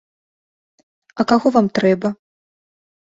[1.23, 2.09] А каго вам трэба?